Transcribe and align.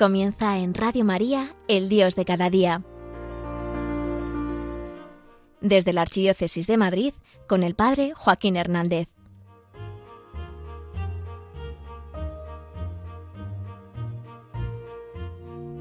Comienza 0.00 0.56
en 0.56 0.72
Radio 0.72 1.04
María, 1.04 1.54
el 1.68 1.90
Dios 1.90 2.16
de 2.16 2.24
cada 2.24 2.48
día. 2.48 2.82
Desde 5.60 5.92
la 5.92 6.00
Archidiócesis 6.00 6.66
de 6.66 6.78
Madrid, 6.78 7.12
con 7.46 7.62
el 7.62 7.74
Padre 7.74 8.14
Joaquín 8.16 8.56
Hernández. 8.56 9.08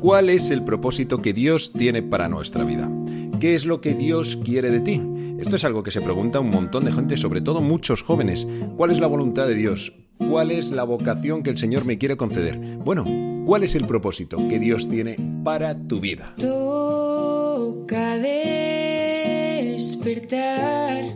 ¿Cuál 0.02 0.30
es 0.30 0.50
el 0.50 0.66
propósito 0.66 1.22
que 1.22 1.32
Dios 1.32 1.72
tiene 1.72 2.04
para 2.04 2.28
nuestra 2.28 2.66
vida? 2.66 2.92
¿Qué 3.40 3.56
es 3.56 3.66
lo 3.66 3.80
que 3.80 3.94
Dios 3.94 4.38
quiere 4.44 4.70
de 4.70 4.82
ti? 4.82 5.02
Esto 5.40 5.56
es 5.56 5.64
algo 5.64 5.82
que 5.82 5.92
se 5.92 6.02
pregunta 6.02 6.42
un 6.42 6.50
montón 6.50 6.84
de 6.84 6.92
gente, 6.92 7.16
sobre 7.16 7.40
todo 7.40 7.62
muchos 7.62 8.02
jóvenes. 8.02 8.46
¿Cuál 8.76 8.92
es 8.92 9.00
la 9.00 9.08
voluntad 9.08 9.48
de 9.48 9.56
Dios? 9.56 9.94
¿Cuál 10.18 10.52
es 10.52 10.72
la 10.72 10.84
vocación 10.84 11.42
que 11.42 11.52
el 11.52 11.58
Señor 11.58 11.86
me 11.86 11.98
quiere 11.98 12.18
conceder? 12.18 12.58
Bueno, 12.84 13.06
¿cuál 13.50 13.64
es 13.64 13.74
el 13.74 13.88
propósito 13.88 14.38
que 14.48 14.60
Dios 14.60 14.88
tiene 14.88 15.18
para 15.44 15.76
tu 15.76 16.00
vida? 16.00 16.36
Toca 16.38 18.16
despertar 19.76 21.16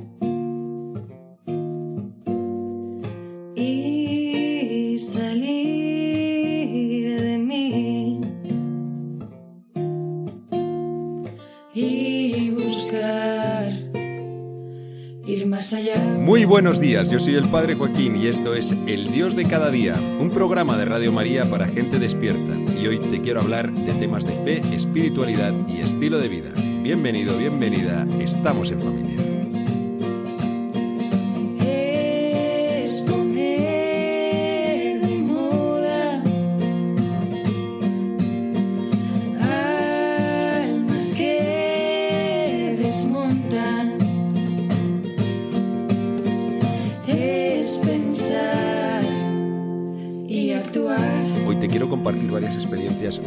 Muy 16.24 16.46
buenos 16.46 16.80
días, 16.80 17.12
yo 17.12 17.20
soy 17.20 17.36
el 17.36 17.50
Padre 17.50 17.76
Joaquín 17.76 18.16
y 18.16 18.28
esto 18.28 18.54
es 18.54 18.72
El 18.88 19.12
Dios 19.12 19.36
de 19.36 19.44
cada 19.44 19.70
día, 19.70 19.94
un 20.22 20.30
programa 20.30 20.78
de 20.78 20.86
Radio 20.86 21.12
María 21.12 21.44
para 21.44 21.68
gente 21.68 22.00
despierta. 22.00 22.56
Y 22.80 22.88
hoy 22.88 22.98
te 22.98 23.20
quiero 23.20 23.42
hablar 23.42 23.70
de 23.70 23.92
temas 23.96 24.26
de 24.26 24.34
fe, 24.36 24.62
espiritualidad 24.74 25.54
y 25.68 25.82
estilo 25.82 26.20
de 26.20 26.30
vida. 26.30 26.52
Bienvenido, 26.82 27.38
bienvenida, 27.38 28.08
estamos 28.22 28.72
en 28.72 28.80
familia. 28.80 29.43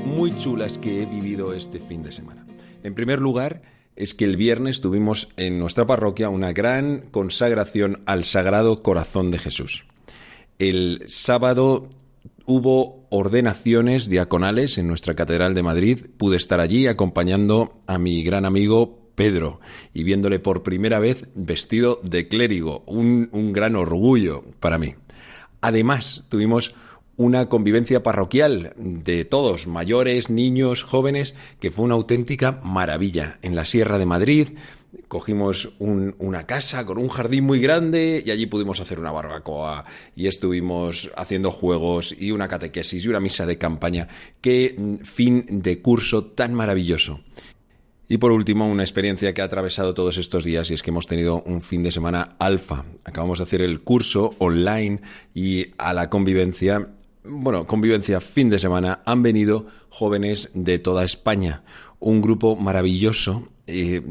Muy 0.06 0.36
chulas 0.38 0.78
que 0.78 1.02
he 1.02 1.06
vivido 1.06 1.52
este 1.52 1.80
fin 1.80 2.02
de 2.02 2.10
semana. 2.10 2.46
En 2.82 2.94
primer 2.94 3.20
lugar, 3.20 3.62
es 3.94 4.14
que 4.14 4.24
el 4.24 4.36
viernes 4.36 4.80
tuvimos 4.80 5.28
en 5.36 5.58
nuestra 5.58 5.86
parroquia 5.86 6.28
una 6.28 6.52
gran 6.52 7.02
consagración 7.10 8.00
al 8.06 8.24
Sagrado 8.24 8.82
Corazón 8.82 9.30
de 9.30 9.38
Jesús. 9.38 9.84
El 10.58 11.02
sábado 11.06 11.88
hubo 12.46 13.06
ordenaciones 13.10 14.08
diaconales 14.08 14.78
en 14.78 14.88
nuestra 14.88 15.14
Catedral 15.14 15.54
de 15.54 15.62
Madrid. 15.62 16.06
Pude 16.16 16.36
estar 16.36 16.60
allí 16.60 16.86
acompañando 16.86 17.80
a 17.86 17.98
mi 17.98 18.22
gran 18.22 18.44
amigo 18.44 19.10
Pedro 19.14 19.60
y 19.92 20.04
viéndole 20.04 20.38
por 20.38 20.62
primera 20.62 20.98
vez 21.00 21.28
vestido 21.34 22.00
de 22.02 22.28
clérigo. 22.28 22.82
Un, 22.86 23.28
un 23.32 23.52
gran 23.52 23.76
orgullo 23.76 24.42
para 24.60 24.78
mí. 24.78 24.94
Además, 25.60 26.24
tuvimos 26.28 26.74
una 27.16 27.48
convivencia 27.48 28.02
parroquial 28.02 28.74
de 28.76 29.24
todos, 29.24 29.66
mayores, 29.66 30.28
niños, 30.30 30.82
jóvenes, 30.82 31.34
que 31.60 31.70
fue 31.70 31.84
una 31.86 31.94
auténtica 31.94 32.60
maravilla. 32.62 33.38
En 33.42 33.56
la 33.56 33.64
Sierra 33.64 33.98
de 33.98 34.06
Madrid 34.06 34.48
cogimos 35.08 35.72
un- 35.78 36.14
una 36.18 36.46
casa 36.46 36.84
con 36.84 36.98
un 36.98 37.08
jardín 37.08 37.44
muy 37.44 37.60
grande 37.60 38.22
y 38.24 38.30
allí 38.30 38.46
pudimos 38.46 38.80
hacer 38.80 38.98
una 38.98 39.12
barbacoa 39.12 39.84
y 40.14 40.26
estuvimos 40.26 41.10
haciendo 41.16 41.50
juegos 41.50 42.14
y 42.18 42.32
una 42.32 42.48
catequesis 42.48 43.04
y 43.04 43.08
una 43.08 43.20
misa 43.20 43.46
de 43.46 43.58
campaña. 43.58 44.08
Qué 44.40 44.74
mm, 44.76 44.96
fin 45.04 45.44
de 45.62 45.80
curso 45.80 46.24
tan 46.24 46.54
maravilloso. 46.54 47.20
Y 48.08 48.18
por 48.18 48.30
último, 48.30 48.68
una 48.68 48.84
experiencia 48.84 49.34
que 49.34 49.42
ha 49.42 49.46
atravesado 49.46 49.92
todos 49.92 50.16
estos 50.16 50.44
días 50.44 50.70
y 50.70 50.74
es 50.74 50.82
que 50.82 50.90
hemos 50.90 51.06
tenido 51.08 51.42
un 51.42 51.60
fin 51.60 51.82
de 51.82 51.90
semana 51.90 52.36
alfa. 52.38 52.84
Acabamos 53.04 53.38
de 53.38 53.44
hacer 53.44 53.62
el 53.62 53.80
curso 53.80 54.34
online 54.38 55.00
y 55.34 55.72
a 55.76 55.92
la 55.92 56.08
convivencia, 56.08 56.88
bueno, 57.28 57.66
convivencia 57.66 58.20
fin 58.20 58.50
de 58.50 58.58
semana, 58.58 59.00
han 59.04 59.22
venido 59.22 59.66
jóvenes 59.88 60.50
de 60.54 60.78
toda 60.78 61.04
España. 61.04 61.62
Un 61.98 62.20
grupo 62.20 62.56
maravilloso, 62.56 63.48
eh, 63.66 64.02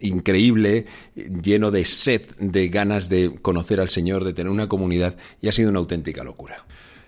increíble, 0.00 0.86
lleno 1.14 1.70
de 1.70 1.84
sed, 1.84 2.22
de 2.38 2.68
ganas 2.68 3.08
de 3.08 3.38
conocer 3.40 3.80
al 3.80 3.88
Señor, 3.88 4.24
de 4.24 4.32
tener 4.32 4.50
una 4.50 4.68
comunidad 4.68 5.16
y 5.40 5.48
ha 5.48 5.52
sido 5.52 5.70
una 5.70 5.78
auténtica 5.78 6.22
locura. 6.22 6.64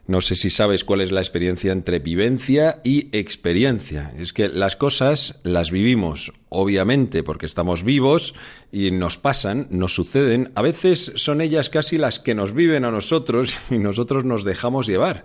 No 0.08 0.20
sé 0.20 0.36
si 0.36 0.50
sabes 0.50 0.84
cuál 0.84 1.00
es 1.00 1.10
la 1.10 1.20
experiencia 1.20 1.72
entre 1.72 1.98
vivencia 1.98 2.80
y 2.84 3.08
experiencia. 3.16 4.14
Es 4.16 4.32
que 4.32 4.48
las 4.48 4.76
cosas 4.76 5.40
las 5.42 5.72
vivimos, 5.72 6.32
obviamente, 6.48 7.24
porque 7.24 7.46
estamos 7.46 7.82
vivos 7.82 8.34
y 8.70 8.92
nos 8.92 9.18
pasan, 9.18 9.66
nos 9.70 9.94
suceden. 9.94 10.52
A 10.54 10.62
veces 10.62 11.12
son 11.16 11.40
ellas 11.40 11.70
casi 11.70 11.98
las 11.98 12.20
que 12.20 12.36
nos 12.36 12.54
viven 12.54 12.84
a 12.84 12.92
nosotros 12.92 13.58
y 13.70 13.78
nosotros 13.78 14.24
nos 14.24 14.44
dejamos 14.44 14.86
llevar. 14.86 15.24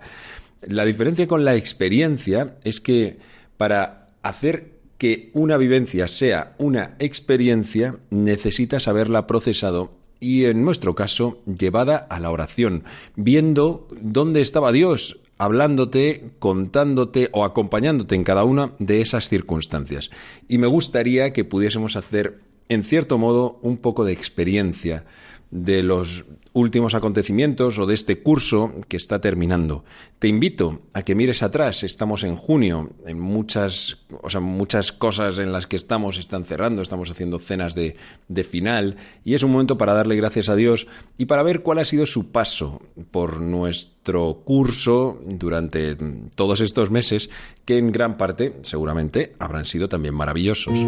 La 0.62 0.84
diferencia 0.84 1.28
con 1.28 1.44
la 1.44 1.54
experiencia 1.54 2.56
es 2.64 2.80
que 2.80 3.18
para 3.56 4.08
hacer 4.22 4.80
que 4.98 5.30
una 5.32 5.56
vivencia 5.56 6.08
sea 6.08 6.54
una 6.58 6.96
experiencia, 6.98 7.98
necesitas 8.10 8.88
haberla 8.88 9.26
procesado 9.28 10.01
y 10.22 10.44
en 10.44 10.64
nuestro 10.64 10.94
caso 10.94 11.38
llevada 11.44 11.96
a 11.96 12.20
la 12.20 12.30
oración, 12.30 12.84
viendo 13.16 13.88
dónde 14.00 14.40
estaba 14.40 14.70
Dios, 14.70 15.18
hablándote, 15.36 16.30
contándote 16.38 17.28
o 17.32 17.44
acompañándote 17.44 18.14
en 18.14 18.22
cada 18.22 18.44
una 18.44 18.72
de 18.78 19.00
esas 19.00 19.28
circunstancias. 19.28 20.10
Y 20.48 20.58
me 20.58 20.68
gustaría 20.68 21.32
que 21.32 21.44
pudiésemos 21.44 21.96
hacer, 21.96 22.38
en 22.68 22.84
cierto 22.84 23.18
modo, 23.18 23.58
un 23.62 23.78
poco 23.78 24.04
de 24.04 24.12
experiencia 24.12 25.04
de 25.52 25.82
los 25.82 26.24
últimos 26.54 26.94
acontecimientos 26.94 27.78
o 27.78 27.86
de 27.86 27.94
este 27.94 28.22
curso 28.22 28.72
que 28.88 28.96
está 28.96 29.20
terminando. 29.20 29.84
Te 30.18 30.28
invito 30.28 30.82
a 30.92 31.02
que 31.02 31.14
mires 31.14 31.42
atrás, 31.42 31.82
estamos 31.82 32.24
en 32.24 32.36
junio, 32.36 32.90
en 33.06 33.18
muchas, 33.20 33.98
o 34.22 34.28
sea, 34.28 34.40
muchas 34.40 34.92
cosas 34.92 35.38
en 35.38 35.52
las 35.52 35.66
que 35.66 35.76
estamos 35.76 36.18
están 36.18 36.44
cerrando, 36.44 36.82
estamos 36.82 37.10
haciendo 37.10 37.38
cenas 37.38 37.74
de, 37.74 37.96
de 38.28 38.44
final 38.44 38.96
y 39.24 39.34
es 39.34 39.42
un 39.42 39.52
momento 39.52 39.78
para 39.78 39.94
darle 39.94 40.16
gracias 40.16 40.48
a 40.48 40.56
Dios 40.56 40.86
y 41.16 41.26
para 41.26 41.42
ver 41.42 41.62
cuál 41.62 41.78
ha 41.78 41.84
sido 41.84 42.06
su 42.06 42.32
paso 42.32 42.82
por 43.10 43.40
nuestro 43.40 44.42
curso 44.44 45.20
durante 45.24 45.96
todos 46.34 46.60
estos 46.60 46.90
meses 46.90 47.30
que 47.64 47.78
en 47.78 47.92
gran 47.92 48.16
parte 48.16 48.56
seguramente 48.62 49.34
habrán 49.38 49.64
sido 49.64 49.88
también 49.88 50.14
maravillosos. 50.14 50.78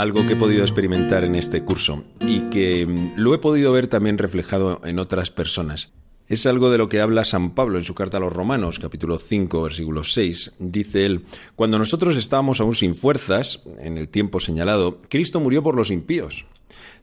Algo 0.00 0.26
que 0.26 0.32
he 0.32 0.36
podido 0.36 0.62
experimentar 0.62 1.24
en 1.24 1.34
este 1.34 1.62
curso 1.62 2.04
y 2.20 2.48
que 2.48 2.86
mm, 2.86 3.12
lo 3.16 3.34
he 3.34 3.38
podido 3.38 3.72
ver 3.72 3.86
también 3.86 4.16
reflejado 4.16 4.80
en 4.84 4.98
otras 4.98 5.30
personas. 5.30 5.92
Es 6.26 6.46
algo 6.46 6.70
de 6.70 6.78
lo 6.78 6.88
que 6.88 7.00
habla 7.00 7.24
San 7.24 7.54
Pablo 7.54 7.76
en 7.76 7.84
su 7.84 7.94
carta 7.94 8.16
a 8.16 8.20
los 8.20 8.32
Romanos, 8.32 8.78
capítulo 8.78 9.18
5, 9.18 9.62
versículo 9.62 10.04
6. 10.04 10.52
Dice 10.58 11.04
él, 11.04 11.24
Cuando 11.54 11.78
nosotros 11.78 12.16
estábamos 12.16 12.60
aún 12.60 12.74
sin 12.74 12.94
fuerzas, 12.94 13.62
en 13.78 13.98
el 13.98 14.08
tiempo 14.08 14.40
señalado, 14.40 15.00
Cristo 15.08 15.40
murió 15.40 15.62
por 15.62 15.74
los 15.74 15.90
impíos. 15.90 16.46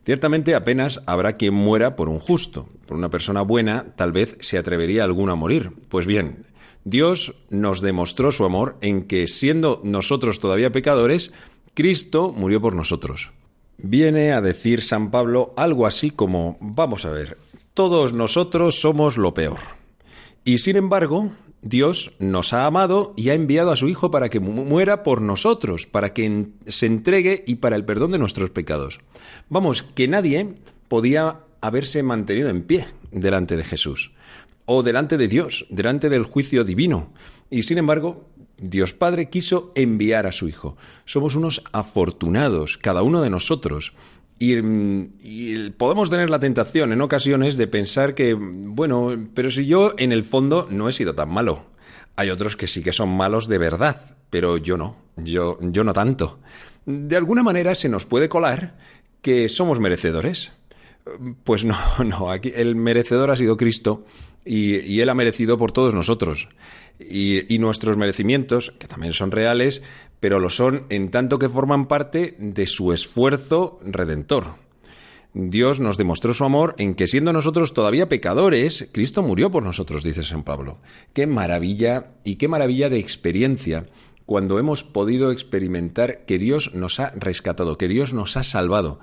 Ciertamente 0.06 0.56
apenas 0.56 1.04
habrá 1.06 1.34
quien 1.34 1.54
muera 1.54 1.98
por 1.98 2.08
un 2.10 2.20
justo. 2.20 2.70
Por 2.88 2.98
una 2.98 3.10
persona 3.10 3.42
buena 3.42 3.94
tal 3.96 4.12
vez 4.14 4.38
se 4.40 4.58
atrevería 4.58 5.04
alguno 5.04 5.34
a 5.34 5.36
morir. 5.36 5.72
Pues 5.90 6.06
bien, 6.06 6.46
Dios 6.86 7.36
nos 7.50 7.82
demostró 7.82 8.32
su 8.32 8.46
amor 8.46 8.78
en 8.80 9.04
que, 9.04 9.28
siendo 9.28 9.82
nosotros 9.84 10.40
todavía 10.40 10.72
pecadores, 10.72 11.34
Cristo 11.78 12.34
murió 12.36 12.60
por 12.60 12.74
nosotros. 12.74 13.30
Viene 13.78 14.32
a 14.34 14.42
decir 14.42 14.82
San 14.82 15.12
Pablo 15.12 15.54
algo 15.56 15.86
así 15.86 16.10
como, 16.10 16.58
vamos 16.60 17.06
a 17.06 17.12
ver, 17.12 17.38
todos 17.76 18.14
nosotros 18.14 18.82
somos 18.82 19.16
lo 19.16 19.36
peor. 19.36 19.60
Y 20.44 20.58
sin 20.58 20.76
embargo, 20.76 21.30
Dios 21.62 22.14
nos 22.18 22.52
ha 22.54 22.66
amado 22.66 23.14
y 23.16 23.30
ha 23.30 23.36
enviado 23.36 23.70
a 23.70 23.76
su 23.76 23.90
Hijo 23.90 24.10
para 24.10 24.30
que 24.30 24.40
mu- 24.40 24.66
muera 24.66 25.04
por 25.04 25.22
nosotros, 25.22 25.86
para 25.86 26.14
que 26.14 26.48
se 26.66 26.88
entregue 26.88 27.44
y 27.46 27.56
para 27.58 27.76
el 27.76 27.86
perdón 27.86 28.12
de 28.12 28.18
nuestros 28.18 28.50
pecados. 28.50 29.00
Vamos, 29.48 29.84
que 29.84 30.08
nadie 30.08 30.56
podía 30.88 31.42
haberse 31.62 32.02
mantenido 32.02 32.50
en 32.50 32.64
pie 32.64 32.88
delante 33.12 33.56
de 33.56 33.64
Jesús 33.64 34.14
o 34.66 34.82
delante 34.82 35.16
de 35.18 35.28
Dios, 35.28 35.68
delante 35.70 36.10
del 36.10 36.24
juicio 36.24 36.64
divino. 36.64 37.14
Y 37.52 37.62
sin 37.62 37.78
embargo, 37.78 38.27
Dios 38.58 38.94
Padre 38.94 39.30
quiso 39.30 39.72
enviar 39.76 40.26
a 40.26 40.32
su 40.32 40.48
Hijo. 40.48 40.78
Somos 41.06 41.36
unos 41.36 41.64
afortunados, 41.72 42.78
cada 42.78 43.04
uno 43.04 43.22
de 43.22 43.30
nosotros. 43.30 43.94
Y, 44.40 44.58
y, 44.58 45.70
podemos 45.72 46.10
tener 46.10 46.30
la 46.30 46.40
tentación 46.40 46.94
en 46.94 47.02
ocasiones 47.02 47.58
de 47.58 47.68
pensar 47.68 48.14
que, 48.16 48.34
bueno, 48.34 49.16
pero 49.34 49.50
si 49.50 49.66
yo 49.66 49.94
en 49.98 50.12
el 50.12 50.24
fondo 50.24 50.68
no 50.70 50.90
he 50.90 50.94
sido 50.94 51.16
tan 51.16 51.30
malo. 51.30 51.66
Hay 52.16 52.30
otros 52.30 52.56
que 52.56 52.68
sí 52.68 52.84
que 52.84 52.94
son 52.94 53.10
malos 53.10 53.48
de 53.48 53.58
verdad, 53.60 54.18
pero 54.30 54.58
yo 54.58 54.78
no, 54.78 54.96
yo, 55.18 55.58
yo 55.62 55.84
no 55.84 55.94
tanto. 55.94 56.40
De 56.86 57.16
alguna 57.16 57.44
manera 57.44 57.76
se 57.76 57.90
nos 57.90 58.06
puede 58.06 58.30
colar 58.30 58.76
que 59.22 59.50
somos 59.50 59.80
merecedores. 59.80 60.52
Pues 61.44 61.64
no, 61.64 61.78
no, 62.06 62.32
aquí 62.32 62.52
el 62.56 62.76
merecedor 62.76 63.32
ha 63.32 63.36
sido 63.36 63.58
Cristo 63.58 64.06
y, 64.46 65.02
Él 65.02 65.10
ha 65.10 65.14
merecido 65.14 65.58
por 65.58 65.72
todos 65.72 65.94
nosotros. 65.94 66.50
Y, 67.00 67.60
nuestros 67.60 67.98
merecimientos, 67.98 68.72
que 68.80 68.88
también 68.88 69.14
son 69.14 69.32
reales, 69.32 69.84
pero 70.20 70.40
lo 70.40 70.50
son 70.50 70.86
en 70.90 71.12
tanto 71.12 71.38
que 71.38 71.50
forman 71.50 71.88
parte 71.88 72.36
de 72.40 72.66
su 72.66 72.92
esfuerzo 72.92 73.80
redentor. 73.84 74.56
Dios 75.34 75.80
nos 75.80 75.98
demostró 75.98 76.34
su 76.34 76.44
amor 76.44 76.74
en 76.80 76.96
que 76.96 77.06
siendo 77.06 77.32
nosotros 77.32 77.74
todavía 77.74 78.10
pecadores, 78.10 78.90
Cristo 78.92 79.22
murió 79.22 79.52
por 79.52 79.62
nosotros, 79.62 80.04
dice 80.04 80.24
San 80.24 80.44
Pablo. 80.44 80.80
Qué 81.14 81.28
maravilla 81.28 82.14
y 82.24 82.38
qué 82.38 82.48
maravilla 82.48 82.90
de 82.90 82.98
experiencia 82.98 83.86
cuando 84.26 84.58
hemos 84.58 84.84
podido 84.84 85.32
experimentar 85.32 86.26
que 86.26 86.40
Dios 86.40 86.72
nos 86.74 87.00
ha 87.00 87.12
rescatado, 87.12 87.78
que 87.78 87.88
Dios 87.88 88.14
nos 88.14 88.36
ha 88.36 88.44
salvado. 88.44 89.00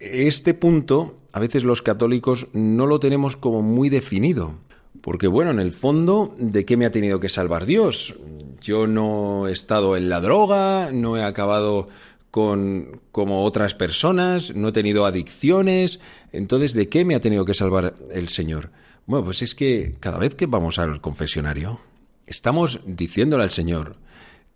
Este 0.00 0.52
punto 0.52 1.20
a 1.32 1.40
veces 1.40 1.64
los 1.64 1.80
católicos 1.80 2.48
no 2.52 2.86
lo 2.86 3.00
tenemos 3.00 3.36
como 3.36 3.62
muy 3.62 3.88
definido. 3.88 4.56
Porque 5.00 5.26
bueno, 5.26 5.50
en 5.50 5.60
el 5.60 5.72
fondo, 5.72 6.34
¿de 6.38 6.64
qué 6.64 6.76
me 6.76 6.86
ha 6.86 6.90
tenido 6.90 7.18
que 7.18 7.28
salvar 7.28 7.66
Dios? 7.66 8.16
Yo 8.60 8.86
no 8.86 9.48
he 9.48 9.52
estado 9.52 9.96
en 9.96 10.08
la 10.08 10.20
droga, 10.20 10.90
no 10.92 11.16
he 11.16 11.24
acabado 11.24 11.88
con 12.30 13.00
como 13.10 13.44
otras 13.44 13.74
personas, 13.74 14.54
no 14.54 14.68
he 14.68 14.72
tenido 14.72 15.04
adicciones, 15.04 16.00
entonces 16.32 16.72
¿de 16.72 16.88
qué 16.88 17.04
me 17.04 17.14
ha 17.14 17.20
tenido 17.20 17.44
que 17.44 17.54
salvar 17.54 17.94
el 18.10 18.28
Señor? 18.28 18.70
Bueno, 19.06 19.24
pues 19.26 19.42
es 19.42 19.54
que 19.54 19.96
cada 20.00 20.18
vez 20.18 20.34
que 20.34 20.46
vamos 20.46 20.78
al 20.78 21.00
confesionario, 21.00 21.80
estamos 22.26 22.80
diciéndole 22.86 23.42
al 23.42 23.50
Señor 23.50 23.96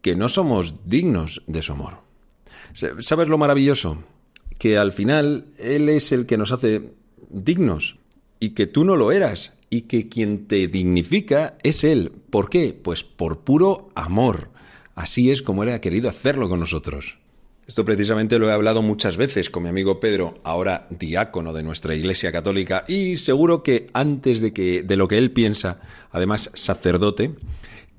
que 0.01 0.17
no 0.17 0.29
somos 0.29 0.87
dignos 0.87 1.43
de 1.47 1.63
su 1.63 1.73
amor. 1.73 1.99
¿Sabes 2.73 3.29
lo 3.29 3.39
maravilloso? 3.39 3.99
Que 4.59 4.79
al 4.79 4.93
final 4.93 5.47
Él 5.59 5.89
es 5.89 6.13
el 6.13 6.27
que 6.27 6.39
nos 6.39 6.53
hace 6.53 6.93
dignos 7.29 7.96
y 8.41 8.51
que 8.51 8.67
tú 8.67 8.85
no 8.85 8.97
lo 8.97 9.13
eras 9.13 9.57
y 9.71 9.83
que 9.83 10.09
quien 10.09 10.47
te 10.47 10.69
dignifica 10.69 11.57
es 11.63 11.85
Él. 11.85 12.13
¿Por 12.31 12.49
qué? 12.49 12.79
Pues 12.81 13.05
por 13.05 13.41
puro 13.41 13.91
amor. 13.95 14.51
Así 14.95 15.31
es 15.31 15.43
como 15.43 15.63
Él 15.63 15.71
ha 15.71 15.81
querido 15.81 16.09
hacerlo 16.09 16.49
con 16.49 16.61
nosotros. 16.61 17.19
Esto 17.67 17.85
precisamente 17.85 18.39
lo 18.39 18.49
he 18.49 18.53
hablado 18.53 18.81
muchas 18.81 19.17
veces 19.17 19.51
con 19.51 19.65
mi 19.65 19.69
amigo 19.69 19.99
Pedro, 19.99 20.39
ahora 20.45 20.87
diácono 20.89 21.53
de 21.53 21.65
nuestra 21.65 21.97
Iglesia 21.97 22.31
Católica, 22.31 22.85
y 22.87 23.17
seguro 23.17 23.65
que 23.65 23.89
antes 23.93 24.41
de, 24.41 24.53
que, 24.53 24.85
de 24.85 24.97
lo 24.97 25.09
que 25.09 25.19
él 25.19 25.33
piensa, 25.33 25.81
además 26.13 26.53
sacerdote, 26.55 27.35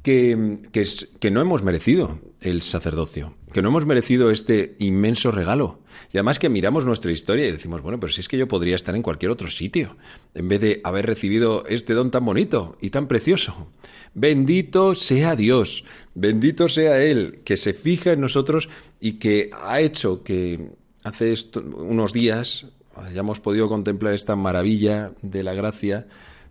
que, 0.08 1.32
no 1.32 1.42
hemos 1.42 1.64
merecido 1.64 2.20
el 2.40 2.62
sacerdocio, 2.62 3.34
que 3.52 3.62
no 3.62 3.68
hemos 3.70 3.86
merecido 3.86 4.32
este 4.32 4.78
inmenso 4.80 5.32
regalo. 5.32 5.82
Y 6.14 6.18
además 6.18 6.40
que 6.40 6.48
miramos 6.48 6.86
nuestra 6.86 7.12
historia 7.12 7.46
y 7.46 7.52
decimos, 7.52 7.82
bueno, 7.82 8.00
pero 8.00 8.14
si 8.14 8.22
es 8.22 8.30
que 8.30 8.38
yo 8.38 8.48
podría 8.48 8.78
estar 8.78 8.96
en 8.96 9.02
cualquier 9.02 9.32
otro 9.32 9.50
sitio, 9.50 9.98
en 10.34 10.48
vez 10.48 10.62
de 10.62 10.80
haber 10.86 11.06
recibido 11.06 11.66
este 11.66 11.94
don 11.94 12.10
tan 12.10 12.24
bonito 12.24 12.78
y 12.80 12.90
tan 12.90 13.10
precioso. 13.10 13.68
Bendito 14.14 14.96
sea 14.96 15.36
Dios, 15.36 15.84
bendito 16.16 16.70
sea 16.70 17.04
Él, 17.04 17.42
que 17.44 17.58
se 17.58 17.74
fija 17.74 18.14
en 18.14 18.22
nosotros 18.22 18.70
y 19.02 19.14
que 19.14 19.50
ha 19.62 19.82
hecho 19.82 20.24
que 20.24 20.70
hace 21.04 21.34
unos 21.76 22.14
días 22.14 22.68
hayamos 22.96 23.42
podido 23.42 23.68
contemplar 23.68 24.14
esta 24.14 24.38
maravilla 24.38 25.12
de 25.22 25.44
la 25.44 25.54
gracia 25.54 26.08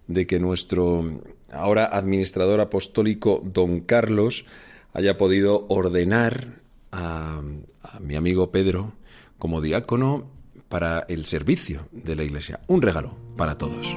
de 0.09 0.26
que 0.26 0.38
nuestro 0.38 1.23
ahora 1.56 1.87
administrador 1.87 2.61
apostólico 2.61 3.43
don 3.44 3.81
Carlos 3.81 4.44
haya 4.93 5.19
podido 5.19 5.67
ordenar 5.69 6.61
a, 6.93 7.43
mi 8.00 8.17
amigo 8.17 8.50
Pedro 8.50 8.93
como 9.38 9.61
diácono 9.61 10.25
para 10.69 11.05
el 11.08 11.25
servicio 11.25 11.88
de 11.93 12.17
la 12.17 12.25
Iglesia. 12.25 12.61
Un 12.67 12.82
regalo 12.82 13.14
para 13.37 13.58
todos. 13.58 13.97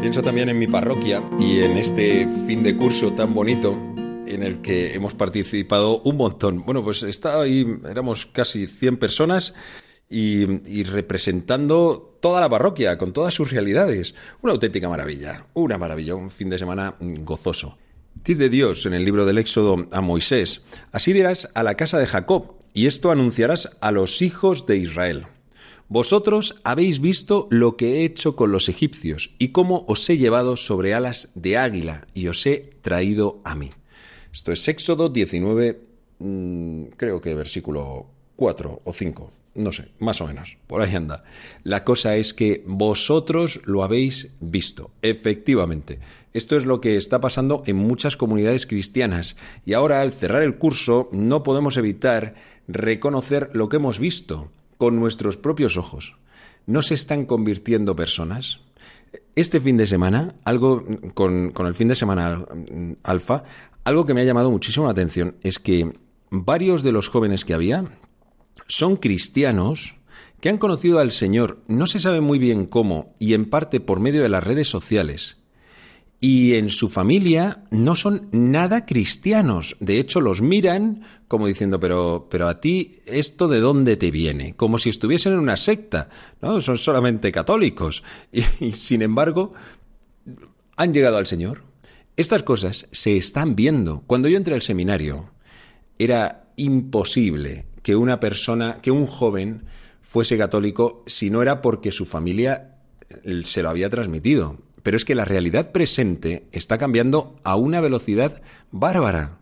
Pienso 0.00 0.22
también 0.22 0.48
en 0.48 0.58
mi 0.58 0.66
parroquia 0.66 1.22
y 1.38 1.60
en 1.60 1.78
este 1.78 2.28
fin 2.46 2.62
de 2.62 2.76
curso 2.76 3.12
tan 3.12 3.34
bonito 3.34 3.76
en 4.26 4.42
el 4.42 4.60
que 4.60 4.94
hemos 4.94 5.14
participado 5.14 6.00
un 6.02 6.16
montón. 6.16 6.64
Bueno, 6.64 6.84
pues 6.84 7.02
está 7.02 7.40
ahí, 7.40 7.66
éramos 7.88 8.26
casi 8.26 8.66
100 8.66 8.98
personas 8.98 9.54
y, 10.08 10.84
representando 10.84 12.18
toda 12.20 12.40
la 12.40 12.48
parroquia, 12.48 12.96
con 12.98 13.12
todas 13.12 13.34
sus 13.34 13.50
realidades. 13.50 14.14
Una 14.42 14.52
auténtica 14.52 14.88
maravilla, 14.88 15.46
una 15.54 15.78
maravilla, 15.78 16.14
un 16.14 16.30
fin 16.30 16.50
de 16.50 16.58
semana 16.58 16.94
gozoso. 17.00 17.76
Dice 18.24 18.48
Dios 18.48 18.86
en 18.86 18.94
el 18.94 19.04
libro 19.04 19.26
del 19.26 19.38
Éxodo 19.38 19.88
a 19.90 20.00
Moisés, 20.00 20.64
así 20.90 21.12
dirás 21.12 21.50
a 21.54 21.62
la 21.62 21.74
casa 21.74 21.98
de 21.98 22.06
Jacob, 22.06 22.54
y 22.72 22.86
esto 22.86 23.10
anunciarás 23.10 23.70
a 23.80 23.90
los 23.90 24.22
hijos 24.22 24.66
de 24.66 24.76
Israel. 24.78 25.26
Vosotros 25.88 26.56
habéis 26.64 27.00
visto 27.00 27.46
lo 27.50 27.76
que 27.76 28.00
he 28.00 28.04
hecho 28.04 28.34
con 28.34 28.50
los 28.50 28.68
egipcios, 28.68 29.34
y 29.38 29.48
cómo 29.48 29.84
os 29.86 30.08
he 30.10 30.16
llevado 30.18 30.56
sobre 30.56 30.94
alas 30.94 31.30
de 31.34 31.58
águila, 31.58 32.06
y 32.14 32.28
os 32.28 32.44
he 32.46 32.70
traído 32.82 33.40
a 33.44 33.54
mí. 33.54 33.70
Esto 34.32 34.50
es 34.50 34.66
Éxodo 34.66 35.08
19, 35.08 35.80
mm, 36.18 36.82
creo 36.96 37.20
que 37.20 37.34
versículo 37.34 38.06
4 38.36 38.80
o 38.84 38.92
5 38.92 39.32
no 39.56 39.72
sé, 39.72 39.88
más 39.98 40.20
o 40.20 40.26
menos, 40.26 40.56
por 40.66 40.82
ahí 40.82 40.94
anda. 40.94 41.24
La 41.62 41.84
cosa 41.84 42.16
es 42.16 42.34
que 42.34 42.62
vosotros 42.66 43.60
lo 43.64 43.82
habéis 43.82 44.28
visto, 44.40 44.90
efectivamente. 45.02 45.98
Esto 46.32 46.56
es 46.56 46.66
lo 46.66 46.80
que 46.80 46.96
está 46.96 47.20
pasando 47.20 47.62
en 47.66 47.76
muchas 47.76 48.16
comunidades 48.16 48.66
cristianas 48.66 49.36
y 49.64 49.72
ahora 49.72 50.00
al 50.00 50.12
cerrar 50.12 50.42
el 50.42 50.56
curso 50.56 51.08
no 51.12 51.42
podemos 51.42 51.76
evitar 51.76 52.34
reconocer 52.68 53.50
lo 53.52 53.68
que 53.68 53.76
hemos 53.76 53.98
visto 53.98 54.50
con 54.78 54.96
nuestros 54.96 55.36
propios 55.36 55.76
ojos. 55.76 56.16
¿No 56.66 56.82
se 56.82 56.94
están 56.94 57.26
convirtiendo 57.26 57.96
personas? 57.96 58.60
Este 59.34 59.60
fin 59.60 59.76
de 59.76 59.86
semana, 59.86 60.34
algo 60.44 60.84
con, 61.14 61.52
con 61.52 61.66
el 61.66 61.74
fin 61.74 61.88
de 61.88 61.94
semana 61.94 62.44
alfa, 63.02 63.44
algo 63.84 64.04
que 64.04 64.14
me 64.14 64.22
ha 64.22 64.24
llamado 64.24 64.50
muchísimo 64.50 64.86
la 64.86 64.92
atención 64.92 65.36
es 65.42 65.58
que 65.58 65.92
varios 66.30 66.82
de 66.82 66.92
los 66.92 67.08
jóvenes 67.08 67.44
que 67.44 67.54
había, 67.54 67.84
son 68.66 68.96
cristianos 68.96 69.94
que 70.40 70.48
han 70.48 70.58
conocido 70.58 70.98
al 70.98 71.12
Señor, 71.12 71.62
no 71.66 71.86
se 71.86 72.00
sabe 72.00 72.20
muy 72.20 72.38
bien 72.38 72.66
cómo, 72.66 73.14
y 73.18 73.34
en 73.34 73.46
parte 73.46 73.80
por 73.80 74.00
medio 74.00 74.22
de 74.22 74.28
las 74.28 74.44
redes 74.44 74.68
sociales, 74.68 75.38
y 76.20 76.54
en 76.54 76.70
su 76.70 76.88
familia 76.88 77.64
no 77.70 77.94
son 77.94 78.28
nada 78.32 78.86
cristianos. 78.86 79.76
De 79.80 79.98
hecho, 79.98 80.20
los 80.20 80.40
miran 80.40 81.02
como 81.28 81.46
diciendo, 81.46 81.78
pero, 81.78 82.28
pero 82.30 82.48
a 82.48 82.60
ti, 82.60 83.00
¿esto 83.04 83.48
de 83.48 83.60
dónde 83.60 83.96
te 83.96 84.10
viene? 84.10 84.54
Como 84.54 84.78
si 84.78 84.88
estuviesen 84.88 85.34
en 85.34 85.40
una 85.40 85.56
secta, 85.56 86.08
¿no? 86.40 86.60
Son 86.60 86.78
solamente 86.78 87.32
católicos. 87.32 88.02
Y, 88.32 88.42
y 88.64 88.72
sin 88.72 89.02
embargo, 89.02 89.52
han 90.76 90.94
llegado 90.94 91.16
al 91.18 91.26
Señor. 91.26 91.62
Estas 92.16 92.42
cosas 92.42 92.86
se 92.92 93.16
están 93.16 93.56
viendo. 93.56 94.02
Cuando 94.06 94.28
yo 94.28 94.38
entré 94.38 94.54
al 94.54 94.62
seminario, 94.62 95.30
era 95.98 96.48
imposible 96.56 97.66
que 97.86 97.94
una 97.94 98.18
persona, 98.18 98.80
que 98.82 98.90
un 98.90 99.06
joven 99.06 99.62
fuese 100.00 100.36
católico 100.36 101.04
si 101.06 101.30
no 101.30 101.40
era 101.40 101.62
porque 101.62 101.92
su 101.92 102.04
familia 102.04 102.78
eh, 103.08 103.42
se 103.44 103.62
lo 103.62 103.70
había 103.70 103.88
transmitido. 103.88 104.56
Pero 104.82 104.96
es 104.96 105.04
que 105.04 105.14
la 105.14 105.24
realidad 105.24 105.70
presente 105.70 106.48
está 106.50 106.78
cambiando 106.78 107.36
a 107.44 107.54
una 107.54 107.80
velocidad 107.80 108.42
bárbara. 108.72 109.38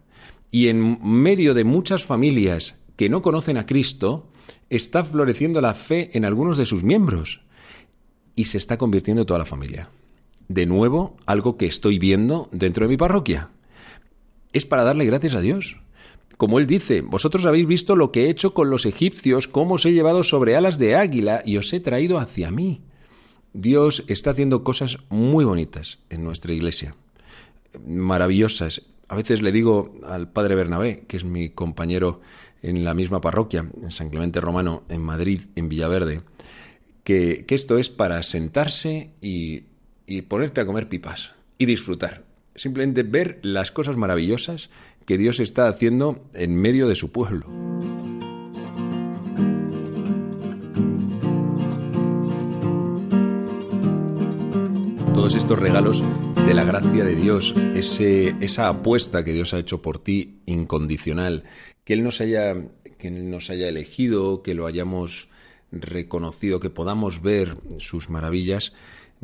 Y 0.50 0.68
en 0.68 0.98
medio 1.02 1.54
de 1.54 1.64
muchas 1.64 2.04
familias 2.04 2.78
que 2.96 3.08
no 3.08 3.22
conocen 3.22 3.56
a 3.56 3.64
Cristo, 3.64 4.28
está 4.68 5.04
floreciendo 5.04 5.62
la 5.62 5.72
fe 5.72 6.10
en 6.12 6.26
algunos 6.26 6.58
de 6.58 6.66
sus 6.66 6.84
miembros. 6.84 7.40
Y 8.36 8.44
se 8.44 8.58
está 8.58 8.76
convirtiendo 8.76 9.24
toda 9.24 9.38
la 9.38 9.46
familia. 9.46 9.88
De 10.48 10.66
nuevo, 10.66 11.16
algo 11.24 11.56
que 11.56 11.64
estoy 11.64 11.98
viendo 11.98 12.50
dentro 12.52 12.84
de 12.84 12.90
mi 12.90 12.98
parroquia. 12.98 13.48
Es 14.52 14.66
para 14.66 14.84
darle 14.84 15.06
gracias 15.06 15.34
a 15.34 15.40
Dios 15.40 15.78
como 16.37 16.59
él 16.59 16.67
dice, 16.67 17.00
vosotros 17.00 17.47
habéis 17.47 17.67
visto 17.67 17.97
lo 17.97 18.11
que 18.11 18.25
he 18.25 18.31
hecho 18.31 18.55
con 18.55 18.71
los 18.71 18.87
egipcios, 18.87 19.49
cómo 19.49 19.75
os 19.75 19.87
he 19.87 19.93
llevado 19.93 20.23
sobre 20.23 20.57
alas 20.57 20.79
de 20.79 20.97
águila 20.97 21.43
y 21.45 21.57
os 21.57 21.73
he 21.73 21.81
traído 21.81 22.19
hacia 22.19 22.50
mí. 22.50 22.83
Dios 23.53 24.05
está 24.09 24.31
haciendo 24.31 24.64
cosas 24.64 24.99
muy 25.11 25.45
bonitas 25.45 26.00
en 26.11 26.25
nuestra 26.25 26.53
iglesia, 26.53 26.97
maravillosas. 27.87 28.83
A 29.09 29.14
veces 29.14 29.43
le 29.43 29.53
digo 29.53 29.95
al 30.05 30.29
padre 30.29 30.57
Bernabé, 30.57 31.05
que 31.07 31.17
es 31.17 31.25
mi 31.25 31.50
compañero 31.50 32.21
en 32.62 32.85
la 32.85 32.95
misma 32.95 33.21
parroquia, 33.21 33.69
en 33.81 33.91
San 33.93 34.11
Clemente 34.11 34.41
Romano, 34.41 34.83
en 34.88 35.03
Madrid, 35.03 35.43
en 35.55 35.69
Villaverde, 35.69 36.23
que, 37.05 37.45
esto 37.49 37.79
es 37.79 37.91
para 37.91 38.23
sentarse 38.25 39.11
y, 39.21 39.64
y 40.07 40.23
ponerte 40.23 40.61
a 40.61 40.67
comer 40.67 40.88
pipas 40.88 41.35
y 41.59 41.67
disfrutar. 41.67 42.25
Simplemente 42.57 43.03
ver 43.03 43.38
las 43.43 43.71
cosas 43.71 43.97
maravillosas 43.97 44.71
que 45.06 45.18
Dios 45.18 45.40
está 45.40 45.68
haciendo 45.68 46.25
en 46.34 46.56
medio 46.56 46.88
de 46.88 46.94
su 46.94 47.12
pueblo. 47.12 47.46
Todos 55.14 55.34
estos 55.34 55.58
regalos 55.58 56.02
de 56.46 56.54
la 56.54 56.64
gracia 56.64 57.04
de 57.04 57.16
Dios, 57.16 57.54
ese, 57.75 58.34
esa 58.40 58.68
apuesta 58.68 59.25
que 59.25 59.32
Dios 59.32 59.54
ha 59.54 59.58
hecho 59.58 59.80
por 59.80 59.99
ti 59.99 60.40
incondicional, 60.46 61.44
que 61.84 61.94
Él 61.94 62.02
nos 62.02 62.20
haya, 62.20 62.54
que 62.99 63.08
Él 63.08 63.30
nos 63.30 63.49
haya 63.49 63.68
elegido, 63.68 64.42
que 64.42 64.54
lo 64.54 64.66
hayamos 64.66 65.28
reconocido, 65.73 66.61
que 66.61 66.70
podamos 66.70 67.23
ver 67.23 67.56
sus 67.78 68.11
maravillas, 68.11 68.73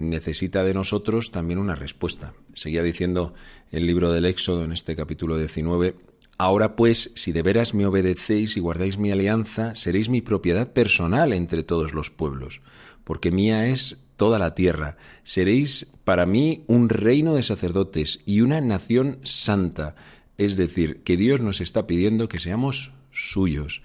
necesita 0.01 0.65
de 0.65 0.75
nosotros 0.75 1.31
también 1.31 1.59
una 1.59 1.75
respuesta. 1.75 2.35
Seguía 2.55 2.83
diciendo 2.83 3.35
el 3.71 3.87
libro 3.87 4.13
del 4.13 4.25
Éxodo 4.25 4.65
en 4.65 4.73
este 4.73 4.97
capítulo 4.97 5.37
19, 5.37 5.95
Ahora 6.41 6.75
pues, 6.75 7.13
si 7.17 7.33
de 7.33 7.43
veras 7.43 7.75
me 7.75 7.85
obedecéis 7.85 8.57
y 8.57 8.61
guardáis 8.61 8.97
mi 8.97 9.11
alianza, 9.11 9.75
seréis 9.75 10.09
mi 10.09 10.23
propiedad 10.23 10.73
personal 10.73 11.35
entre 11.35 11.65
todos 11.65 11.93
los 11.93 12.09
pueblos, 12.09 12.63
porque 13.05 13.31
mía 13.31 13.67
es 13.67 13.99
toda 14.17 14.39
la 14.39 14.55
tierra. 14.55 14.97
Seréis 15.23 15.89
para 16.03 16.25
mí 16.25 16.65
un 16.67 16.89
reino 16.89 17.35
de 17.35 17.43
sacerdotes 17.43 18.21
y 18.25 18.41
una 18.41 18.63
nación 18.63 19.19
santa. 19.23 19.97
Es 20.39 20.57
decir, 20.57 21.03
que 21.03 21.19
Dios 21.19 21.43
nos 21.43 21.61
está 21.61 21.87
pidiendo 21.87 22.27
que 22.27 22.41
seamos 22.41 22.93
suyos. 23.11 23.83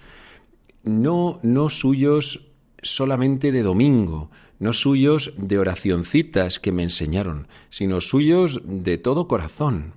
No, 0.82 1.40
no 1.42 1.68
suyos 1.68 2.46
solamente 2.82 3.52
de 3.52 3.62
domingo, 3.62 4.30
no 4.58 4.72
suyos 4.72 5.34
de 5.36 5.58
oracioncitas 5.58 6.58
que 6.60 6.72
me 6.72 6.82
enseñaron, 6.82 7.48
sino 7.70 8.00
suyos 8.00 8.60
de 8.64 8.98
todo 8.98 9.28
corazón. 9.28 9.94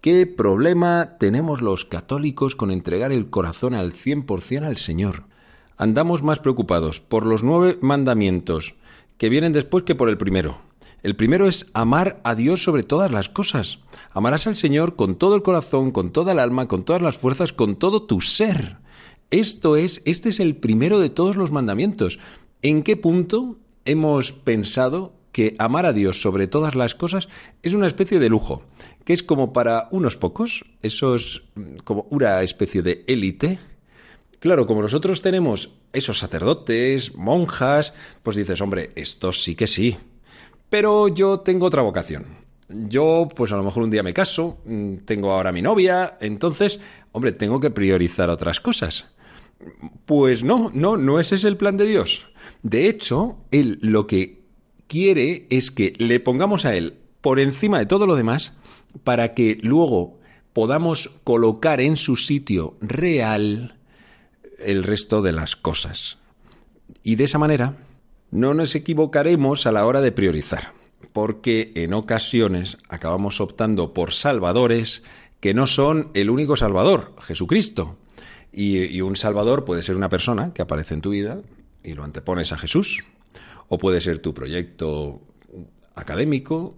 ¿Qué 0.00 0.26
problema 0.26 1.16
tenemos 1.18 1.62
los 1.62 1.84
católicos 1.84 2.54
con 2.54 2.70
entregar 2.70 3.12
el 3.12 3.28
corazón 3.30 3.74
al 3.74 3.92
cien 3.92 4.24
por 4.24 4.40
cien 4.40 4.64
al 4.64 4.76
Señor? 4.76 5.24
Andamos 5.76 6.22
más 6.22 6.38
preocupados 6.38 7.00
por 7.00 7.26
los 7.26 7.42
nueve 7.42 7.78
mandamientos 7.80 8.74
que 9.18 9.28
vienen 9.28 9.52
después 9.52 9.84
que 9.84 9.94
por 9.94 10.08
el 10.08 10.18
primero. 10.18 10.58
El 11.02 11.16
primero 11.16 11.46
es 11.46 11.66
amar 11.72 12.20
a 12.24 12.34
Dios 12.34 12.62
sobre 12.62 12.82
todas 12.82 13.12
las 13.12 13.28
cosas. 13.28 13.78
Amarás 14.12 14.46
al 14.46 14.56
Señor 14.56 14.96
con 14.96 15.16
todo 15.16 15.34
el 15.34 15.42
corazón, 15.42 15.90
con 15.90 16.10
toda 16.10 16.32
el 16.32 16.38
alma, 16.38 16.68
con 16.68 16.84
todas 16.84 17.02
las 17.02 17.16
fuerzas, 17.16 17.52
con 17.52 17.76
todo 17.76 18.02
tu 18.04 18.20
ser. 18.20 18.78
Esto 19.30 19.76
es, 19.76 20.02
este 20.04 20.28
es 20.28 20.40
el 20.40 20.56
primero 20.56 20.98
de 20.98 21.10
todos 21.10 21.36
los 21.36 21.50
mandamientos. 21.50 22.18
¿En 22.62 22.82
qué 22.82 22.96
punto 22.96 23.56
hemos 23.86 24.32
pensado 24.32 25.14
que 25.32 25.54
amar 25.58 25.86
a 25.86 25.92
Dios 25.92 26.20
sobre 26.22 26.46
todas 26.46 26.74
las 26.74 26.94
cosas 26.94 27.28
es 27.62 27.74
una 27.74 27.86
especie 27.86 28.18
de 28.18 28.28
lujo, 28.28 28.62
que 29.04 29.12
es 29.12 29.22
como 29.22 29.52
para 29.52 29.88
unos 29.90 30.16
pocos, 30.16 30.64
esos 30.82 31.44
como 31.84 32.06
una 32.10 32.42
especie 32.42 32.82
de 32.82 33.04
élite. 33.06 33.58
Claro, 34.38 34.66
como 34.66 34.82
nosotros 34.82 35.22
tenemos 35.22 35.74
esos 35.92 36.18
sacerdotes, 36.18 37.14
monjas, 37.14 37.92
pues 38.22 38.36
dices, 38.36 38.60
hombre, 38.60 38.92
esto 38.94 39.32
sí 39.32 39.54
que 39.54 39.66
sí. 39.66 39.96
Pero 40.70 41.08
yo 41.08 41.40
tengo 41.40 41.66
otra 41.66 41.82
vocación. 41.82 42.46
Yo, 42.68 43.28
pues 43.34 43.52
a 43.52 43.56
lo 43.56 43.62
mejor 43.62 43.84
un 43.84 43.90
día 43.90 44.02
me 44.02 44.12
caso, 44.12 44.58
mm, 44.64 44.96
tengo 45.04 45.32
ahora 45.32 45.52
mi 45.52 45.62
novia, 45.62 46.16
entonces, 46.20 46.80
hombre, 47.12 47.32
tengo 47.32 47.60
que 47.60 47.70
priorizar 47.70 48.28
otras 48.30 48.60
cosas. 48.60 49.06
Pues 50.04 50.44
no, 50.44 50.70
no, 50.74 50.96
no 50.96 51.18
ese 51.18 51.34
es 51.34 51.44
el 51.44 51.56
plan 51.56 51.76
de 51.76 51.86
Dios. 51.86 52.26
De 52.62 52.88
hecho, 52.88 53.38
Él 53.50 53.78
lo 53.80 54.06
que 54.06 54.42
quiere 54.86 55.46
es 55.50 55.70
que 55.70 55.94
le 55.98 56.20
pongamos 56.20 56.64
a 56.64 56.74
Él 56.74 56.98
por 57.20 57.40
encima 57.40 57.78
de 57.78 57.86
todo 57.86 58.06
lo 58.06 58.14
demás 58.14 58.52
para 59.04 59.34
que 59.34 59.58
luego 59.62 60.18
podamos 60.52 61.10
colocar 61.24 61.80
en 61.80 61.96
su 61.96 62.16
sitio 62.16 62.76
real 62.80 63.76
el 64.58 64.84
resto 64.84 65.22
de 65.22 65.32
las 65.32 65.56
cosas. 65.56 66.18
Y 67.02 67.16
de 67.16 67.24
esa 67.24 67.38
manera 67.38 67.76
no 68.30 68.54
nos 68.54 68.74
equivocaremos 68.74 69.66
a 69.66 69.72
la 69.72 69.86
hora 69.86 70.00
de 70.00 70.12
priorizar, 70.12 70.72
porque 71.12 71.72
en 71.74 71.94
ocasiones 71.94 72.78
acabamos 72.88 73.40
optando 73.40 73.92
por 73.92 74.12
salvadores 74.12 75.02
que 75.40 75.54
no 75.54 75.66
son 75.66 76.10
el 76.14 76.30
único 76.30 76.56
salvador, 76.56 77.14
Jesucristo. 77.20 77.98
Y, 78.58 79.02
un 79.02 79.16
salvador 79.16 79.66
puede 79.66 79.82
ser 79.82 79.96
una 79.96 80.08
persona 80.08 80.54
que 80.54 80.62
aparece 80.62 80.94
en 80.94 81.02
tu 81.02 81.10
vida 81.10 81.42
y 81.84 81.92
lo 81.92 82.04
antepones 82.04 82.52
a 82.52 82.56
Jesús, 82.56 83.04
o 83.68 83.76
puede 83.76 84.00
ser 84.00 84.20
tu 84.20 84.32
proyecto 84.32 85.20
académico, 85.94 86.74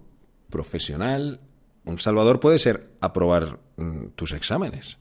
profesional. 0.49 1.39
Un 1.85 1.97
salvador 1.97 2.41
puede 2.41 2.57
ser 2.57 2.89
aprobar 2.99 3.59
mm, 3.77 4.07
tus 4.17 4.33
exámenes, 4.33 4.97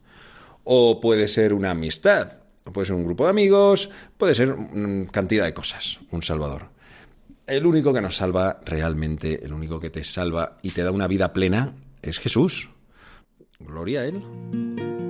o 0.63 1.01
puede 1.01 1.27
ser 1.27 1.53
una 1.53 1.73
amistad, 1.73 2.35
puede 2.73 2.87
ser 2.87 2.95
un 2.95 3.05
grupo 3.05 3.25
de 3.25 3.31
amigos, 3.31 3.91
puede 4.17 4.35
ser 4.35 4.55
mm, 4.57 5.07
cantidad 5.07 5.47
de 5.47 5.55
cosas, 5.55 5.99
un 6.13 6.23
salvador. 6.23 6.69
El 7.45 7.67
único 7.67 7.93
que 7.93 8.01
nos 8.01 8.15
salva 8.15 8.61
realmente, 8.65 9.45
el 9.45 9.53
único 9.53 9.81
que 9.81 9.91
te 9.91 10.05
salva 10.05 10.59
y 10.63 10.71
te 10.71 10.85
da 10.85 10.93
una 10.93 11.09
vida 11.09 11.33
plena 11.33 11.75
es 12.03 12.21
Jesús. 12.21 12.71
Gloria 13.59 14.03
a 14.03 14.05
Él. 14.05 15.08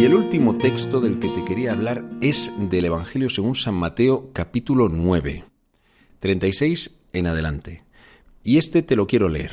Y 0.00 0.06
el 0.06 0.14
último 0.14 0.56
texto 0.56 0.98
del 1.02 1.18
que 1.18 1.28
te 1.28 1.44
quería 1.44 1.72
hablar 1.72 2.06
es 2.22 2.50
del 2.58 2.86
Evangelio 2.86 3.28
según 3.28 3.54
San 3.54 3.74
Mateo 3.74 4.30
capítulo 4.32 4.88
9, 4.88 5.44
36 6.20 7.02
en 7.12 7.26
adelante. 7.26 7.84
Y 8.42 8.56
este 8.56 8.80
te 8.80 8.96
lo 8.96 9.06
quiero 9.06 9.28
leer. 9.28 9.50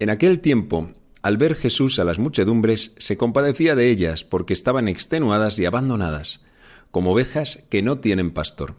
En 0.00 0.10
aquel 0.10 0.40
tiempo, 0.40 0.90
al 1.22 1.36
ver 1.36 1.54
Jesús 1.54 2.00
a 2.00 2.04
las 2.04 2.18
muchedumbres, 2.18 2.96
se 2.98 3.16
compadecía 3.16 3.76
de 3.76 3.92
ellas 3.92 4.24
porque 4.24 4.54
estaban 4.54 4.88
extenuadas 4.88 5.56
y 5.60 5.66
abandonadas, 5.66 6.40
como 6.90 7.12
ovejas 7.12 7.64
que 7.70 7.80
no 7.80 8.00
tienen 8.00 8.32
pastor. 8.32 8.74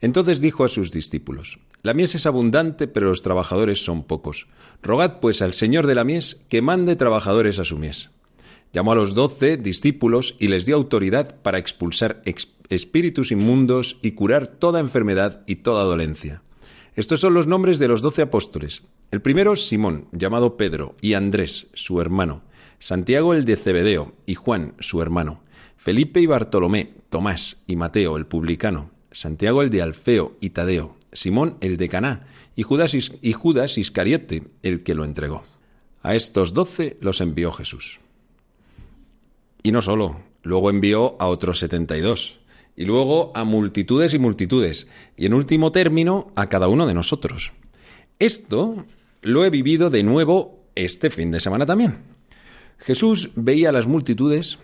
Entonces 0.00 0.40
dijo 0.40 0.64
a 0.64 0.68
sus 0.68 0.90
discípulos, 0.90 1.60
La 1.82 1.94
mies 1.94 2.16
es 2.16 2.26
abundante, 2.26 2.88
pero 2.88 3.10
los 3.10 3.22
trabajadores 3.22 3.84
son 3.84 4.02
pocos. 4.02 4.48
Rogad 4.82 5.20
pues 5.20 5.40
al 5.40 5.54
Señor 5.54 5.86
de 5.86 5.94
la 5.94 6.02
mies 6.02 6.44
que 6.48 6.62
mande 6.62 6.96
trabajadores 6.96 7.60
a 7.60 7.64
su 7.64 7.78
mies. 7.78 8.10
Llamó 8.72 8.92
a 8.92 8.96
los 8.96 9.14
doce 9.14 9.56
discípulos 9.56 10.34
y 10.38 10.48
les 10.48 10.66
dio 10.66 10.76
autoridad 10.76 11.36
para 11.42 11.58
expulsar 11.58 12.22
espíritus 12.68 13.32
inmundos 13.32 13.98
y 14.02 14.12
curar 14.12 14.46
toda 14.46 14.80
enfermedad 14.80 15.42
y 15.46 15.56
toda 15.56 15.84
dolencia. 15.84 16.42
Estos 16.94 17.20
son 17.20 17.34
los 17.34 17.46
nombres 17.46 17.78
de 17.78 17.88
los 17.88 18.00
doce 18.00 18.22
apóstoles. 18.22 18.82
El 19.10 19.20
primero, 19.20 19.54
Simón, 19.54 20.08
llamado 20.12 20.56
Pedro, 20.56 20.96
y 21.00 21.14
Andrés, 21.14 21.68
su 21.74 22.00
hermano, 22.00 22.42
Santiago 22.78 23.34
el 23.34 23.44
de 23.44 23.56
Cebedeo, 23.56 24.14
y 24.26 24.34
Juan, 24.34 24.74
su 24.80 25.00
hermano, 25.02 25.40
Felipe 25.76 26.20
y 26.20 26.26
Bartolomé, 26.26 26.94
Tomás 27.10 27.62
y 27.66 27.76
Mateo 27.76 28.16
el 28.16 28.26
publicano, 28.26 28.90
Santiago 29.12 29.62
el 29.62 29.70
de 29.70 29.82
Alfeo 29.82 30.36
y 30.40 30.50
Tadeo, 30.50 30.96
Simón 31.12 31.56
el 31.60 31.76
de 31.76 31.88
Caná, 31.88 32.26
y 32.56 32.62
Judas, 32.62 32.94
y 32.94 33.32
Judas 33.32 33.78
Iscariote, 33.78 34.44
el 34.62 34.82
que 34.82 34.94
lo 34.94 35.04
entregó. 35.04 35.44
A 36.02 36.14
estos 36.14 36.54
doce 36.54 36.96
los 37.00 37.20
envió 37.20 37.52
Jesús. 37.52 38.00
Y 39.62 39.72
no 39.72 39.82
solo, 39.82 40.20
luego 40.42 40.70
envió 40.70 41.16
a 41.20 41.26
otros 41.26 41.58
72, 41.58 42.38
y 42.76 42.84
luego 42.84 43.32
a 43.34 43.44
multitudes 43.44 44.14
y 44.14 44.18
multitudes, 44.18 44.86
y 45.16 45.26
en 45.26 45.34
último 45.34 45.72
término 45.72 46.30
a 46.36 46.48
cada 46.48 46.68
uno 46.68 46.86
de 46.86 46.94
nosotros. 46.94 47.52
Esto 48.18 48.84
lo 49.22 49.44
he 49.44 49.50
vivido 49.50 49.90
de 49.90 50.02
nuevo 50.02 50.60
este 50.74 51.10
fin 51.10 51.30
de 51.30 51.40
semana 51.40 51.66
también. 51.66 51.98
Jesús 52.78 53.30
veía 53.34 53.70
a 53.70 53.72
las 53.72 53.86
multitudes 53.86 54.58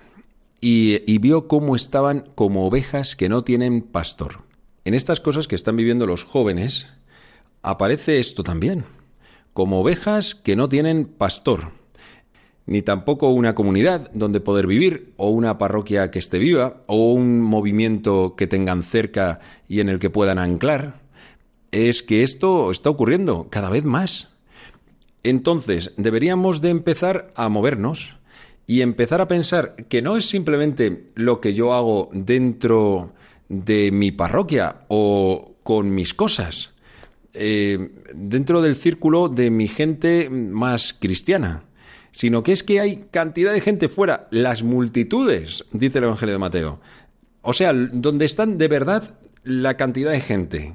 y, 0.61 1.01
y, 1.11 1.19
vio 1.19 1.49
cómo 1.49 1.75
estaban 1.75 2.27
como 2.35 2.67
ovejas 2.67 3.17
que 3.17 3.29
no 3.29 3.43
tienen 3.43 3.83
pastor. 3.83 4.43
En 4.85 4.95
estas 4.95 5.21
cosas 5.21 5.49
que 5.49 5.57
están 5.57 5.77
viviendo 5.77 6.07
los 6.07 6.23
jóvenes 6.23 6.89
aparece 7.63 8.19
esto 8.21 8.45
también, 8.45 8.85
como 9.53 9.81
ovejas 9.81 10.35
que 10.35 10.55
no 10.55 10.69
tienen 10.69 11.07
pastor 11.07 11.82
ni 12.67 12.83
tampoco 12.83 13.31
una 13.31 13.55
comunidad 13.55 14.11
donde 14.13 14.41
poder 14.41 14.67
vivir, 14.67 15.13
o 15.17 15.31
una 15.31 15.59
parroquia 15.59 16.11
que 16.11 16.19
esté 16.19 16.39
viva, 16.39 16.83
o 16.87 17.13
un 17.13 17.41
movimiento 17.41 18.35
que 18.37 18.47
tengan 18.47 18.83
cerca 18.83 19.41
y 19.69 19.81
en 19.81 19.89
el 19.89 19.99
que 19.99 20.11
puedan 20.11 20.39
anclar. 20.39 21.01
Es 21.71 22.03
que 22.03 22.23
esto 22.23 22.71
está 22.71 22.91
ocurriendo 22.91 23.49
cada 23.51 23.71
vez 23.71 23.85
más. 23.85 24.31
Entonces, 25.23 25.93
deberíamos 25.97 26.61
de 26.61 26.71
empezar 26.71 27.33
a 27.35 27.49
movernos 27.49 28.17
y 28.67 28.83
empezar 28.83 29.21
a 29.21 29.29
pensar 29.29 29.75
que 29.89 30.03
no 30.03 30.17
es 30.17 30.27
simplemente 30.27 31.07
lo 31.15 31.41
que 31.41 31.55
yo 31.55 31.75
hago 31.75 32.11
dentro 32.13 33.13
de 33.49 33.91
mi 33.91 34.13
parroquia 34.13 34.83
o 34.89 35.57
con 35.63 35.95
mis 35.95 36.15
cosas, 36.15 36.73
eh, 37.35 37.91
dentro 38.15 38.61
del 38.63 38.77
círculo 38.77 39.29
de 39.29 39.51
mi 39.51 39.69
gente 39.69 40.29
más 40.31 40.93
cristiana 40.93 41.65
sino 42.13 42.43
que 42.43 42.53
es 42.53 42.63
que 42.63 42.81
hay 42.81 43.05
cantidad 43.11 43.53
de 43.53 43.61
gente 43.61 43.89
fuera, 43.89 44.29
las 44.31 44.63
multitudes, 44.63 45.65
dice 45.73 45.99
el 45.99 46.05
Evangelio 46.05 46.35
de 46.35 46.39
Mateo. 46.39 46.81
O 47.41 47.53
sea, 47.53 47.73
donde 47.73 48.25
están 48.25 48.59
de 48.59 48.69
verdad 48.69 49.15
la 49.43 49.77
cantidad 49.77 50.13
de 50.13 50.21
gente. 50.21 50.75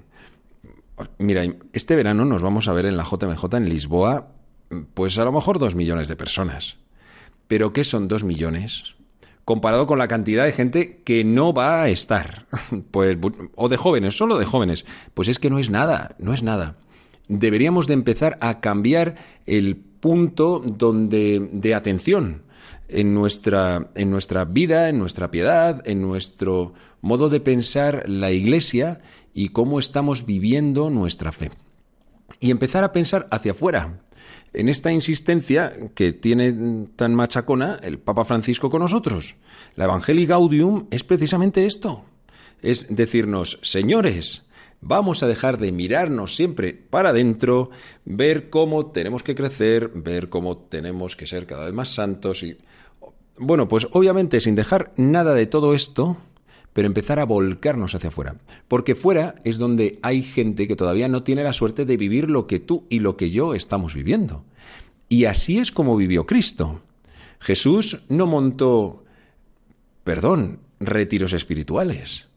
Mira, 1.20 1.44
este 1.74 1.96
verano 1.96 2.26
nos 2.26 2.42
vamos 2.42 2.68
a 2.68 2.74
ver 2.74 2.86
en 2.86 2.98
la 2.98 3.04
JMJ 3.04 3.46
en 3.56 3.70
Lisboa, 3.70 4.32
pues 4.94 5.18
a 5.18 5.24
lo 5.24 5.32
mejor 5.32 5.60
dos 5.60 5.76
millones 5.76 6.08
de 6.08 6.16
personas. 6.16 6.78
Pero 7.48 7.72
¿qué 7.72 7.84
son 7.84 8.08
dos 8.08 8.24
millones? 8.24 8.96
Comparado 9.46 9.88
con 9.88 10.00
la 10.00 10.10
cantidad 10.10 10.44
de 10.44 10.52
gente 10.52 11.02
que 11.06 11.24
no 11.24 11.54
va 11.54 11.84
a 11.84 11.90
estar. 11.90 12.48
Pues, 12.92 13.18
o 13.56 13.70
de 13.70 13.78
jóvenes, 13.78 14.18
solo 14.18 14.38
de 14.38 14.46
jóvenes. 14.46 14.86
Pues 15.14 15.30
es 15.30 15.40
que 15.40 15.50
no 15.50 15.60
es 15.60 15.70
nada, 15.70 16.16
no 16.18 16.34
es 16.34 16.44
nada. 16.44 16.76
Deberíamos 17.30 17.88
de 17.88 17.94
empezar 17.94 18.38
a 18.42 18.60
cambiar 18.60 19.16
el 19.46 19.76
punto 20.00 20.64
donde, 20.66 21.50
de 21.52 21.76
atención 21.76 22.44
en 22.88 23.14
nuestra, 23.14 23.90
en 23.96 24.10
nuestra 24.10 24.46
vida, 24.46 24.90
en 24.90 25.00
nuestra 25.00 25.30
piedad, 25.30 25.82
en 25.86 26.02
nuestro 26.02 26.74
modo 27.02 27.30
de 27.30 27.40
pensar 27.40 28.08
la 28.08 28.32
Iglesia 28.32 29.02
y 29.34 29.50
cómo 29.50 29.80
estamos 29.80 30.26
viviendo 30.26 30.90
nuestra 30.90 31.32
fe. 31.32 31.52
Y 32.40 32.52
empezar 32.52 32.84
a 32.84 32.92
pensar 32.92 33.28
hacia 33.32 33.52
afuera, 33.52 34.02
en 34.54 34.70
esta 34.70 34.92
insistencia 34.92 35.74
que 35.94 36.14
tiene 36.14 36.88
tan 36.96 37.14
machacona 37.14 37.78
el 37.82 38.00
Papa 38.00 38.26
Francisco 38.26 38.70
con 38.70 38.82
nosotros. 38.82 39.36
La 39.76 39.86
Evangelii 39.86 40.26
Gaudium 40.26 40.88
es 40.90 41.04
precisamente 41.04 41.66
esto. 41.66 42.06
Es 42.62 42.88
decirnos, 42.90 43.60
señores, 43.62 44.47
vamos 44.82 45.24
a 45.24 45.28
dejar 45.28 45.58
de 45.58 45.72
mirarnos 45.72 46.36
siempre 46.36 46.74
para 46.74 47.10
adentro, 47.10 47.70
ver 48.06 48.50
cómo 48.50 48.88
tenemos 48.88 49.24
que 49.24 49.36
crecer, 49.36 49.92
ver 49.94 50.30
cómo 50.30 50.58
tenemos 50.58 51.16
que 51.16 51.28
ser 51.28 51.46
cada 51.46 51.66
vez 51.66 51.74
más 51.74 51.90
santos 51.90 52.44
y... 52.44 52.58
Bueno, 53.40 53.68
pues 53.68 53.88
obviamente 53.92 54.42
sin 54.42 54.56
dejar 54.56 54.94
nada 54.98 55.36
de 55.36 55.46
todo 55.46 55.76
esto, 55.76 56.18
pero 56.74 56.88
empezar 56.88 57.20
a 57.20 57.26
volcarnos 57.26 57.94
hacia 57.94 58.10
afuera. 58.10 58.36
Porque 58.68 58.96
fuera 58.96 59.36
es 59.44 59.60
donde 59.60 60.00
hay 60.02 60.24
gente 60.24 60.68
que 60.68 60.76
todavía 60.76 61.08
no 61.08 61.24
tiene 61.24 61.44
la 61.44 61.54
suerte 61.54 61.86
de 61.86 61.98
vivir 61.98 62.30
lo 62.30 62.48
que 62.48 62.60
tú 62.60 62.86
y 62.90 63.00
lo 63.00 63.16
que 63.16 63.30
yo 63.30 63.54
estamos 63.54 63.94
viviendo. 63.94 64.44
Y 65.10 65.26
así 65.26 65.60
es 65.60 65.72
como 65.72 65.96
vivió 65.96 66.26
Cristo. 66.26 66.82
Jesús 67.40 68.02
no 68.10 68.26
montó, 68.26 69.04
perdón, 70.04 70.60
retiros 70.80 71.34
espirituales. 71.34 72.28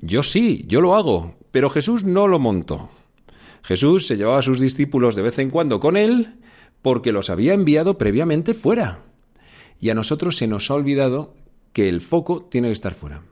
Yo 0.00 0.22
sí, 0.22 0.64
yo 0.66 0.80
lo 0.80 0.94
hago, 0.94 1.34
pero 1.54 1.70
Jesús 1.70 2.02
no 2.02 2.26
lo 2.26 2.40
montó. 2.40 2.90
Jesús 3.62 4.08
se 4.08 4.16
llevaba 4.16 4.40
a 4.40 4.42
sus 4.42 4.58
discípulos 4.58 5.14
de 5.14 5.22
vez 5.22 5.38
en 5.38 5.50
cuando 5.50 5.78
con 5.78 5.96
él 5.96 6.34
porque 6.82 7.12
los 7.12 7.30
había 7.30 7.54
enviado 7.54 7.96
previamente 7.96 8.54
fuera. 8.54 9.04
Y 9.78 9.90
a 9.90 9.94
nosotros 9.94 10.36
se 10.36 10.48
nos 10.48 10.68
ha 10.68 10.74
olvidado 10.74 11.36
que 11.72 11.88
el 11.88 12.00
foco 12.00 12.44
tiene 12.44 12.66
que 12.66 12.72
estar 12.72 12.92
fuera. 12.92 13.22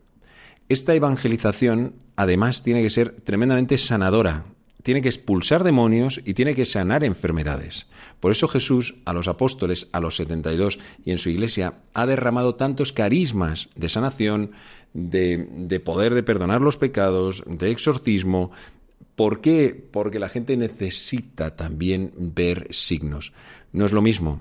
Esta 0.69 0.95
evangelización, 0.95 1.97
además, 2.15 2.63
tiene 2.63 2.85
que 2.85 2.91
ser 2.91 3.11
tremendamente 3.23 3.77
sanadora, 3.77 4.45
tiene 4.83 5.03
que 5.03 5.09
expulsar 5.09 5.65
demonios 5.65 6.21
y 6.25 6.35
tiene 6.35 6.55
que 6.55 6.65
sanar 6.65 7.05
enfermedades. 7.05 7.87
Por 8.21 8.33
eso 8.33 8.49
Jesús 8.49 8.97
a 9.05 9.13
los 9.13 9.29
apóstoles, 9.29 9.89
a 9.93 10.01
los 10.01 10.17
72 10.17 10.79
y 11.05 11.13
en 11.13 11.19
su 11.19 11.31
iglesia 11.31 11.75
ha 11.95 12.07
derramado 12.07 12.55
tantos 12.55 12.93
carismas 12.93 13.69
de 13.77 13.89
sanación, 13.89 14.53
de, 14.93 15.49
de 15.51 15.81
poder 15.81 16.15
de 16.15 16.23
perdonar 16.23 16.61
los 16.61 16.77
pecados, 16.77 17.43
de 17.47 17.71
exorcismo. 17.71 18.51
¿Por 19.17 19.41
qué? 19.41 19.89
Porque 19.91 20.19
la 20.19 20.29
gente 20.29 20.57
necesita 20.57 21.57
también 21.57 22.13
ver 22.17 22.69
signos. 22.71 23.33
No 23.73 23.87
es 23.87 23.93
lo 23.93 24.03
mismo 24.03 24.41